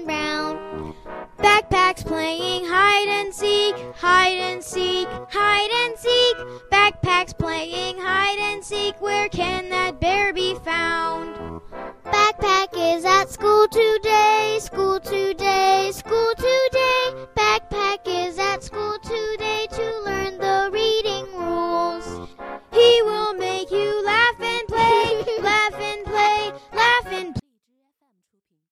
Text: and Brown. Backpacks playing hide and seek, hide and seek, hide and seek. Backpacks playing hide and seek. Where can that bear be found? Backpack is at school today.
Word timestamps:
and 0.00 0.06
Brown. 0.06 0.94
Backpacks 1.38 2.04
playing 2.04 2.64
hide 2.66 3.08
and 3.08 3.34
seek, 3.34 3.74
hide 3.96 4.38
and 4.38 4.62
seek, 4.62 5.08
hide 5.30 5.70
and 5.84 5.98
seek. 5.98 6.36
Backpacks 6.70 7.36
playing 7.36 7.98
hide 7.98 8.38
and 8.38 8.64
seek. 8.64 9.00
Where 9.00 9.28
can 9.28 9.68
that 9.70 10.00
bear 10.00 10.32
be 10.32 10.54
found? 10.56 11.60
Backpack 12.04 12.68
is 12.74 13.04
at 13.04 13.30
school 13.30 13.66
today. 13.68 14.09